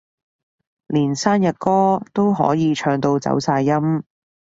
[0.87, 3.71] 連生日歌都可以唱到走晒音